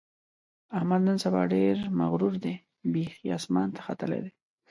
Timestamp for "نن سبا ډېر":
1.07-1.75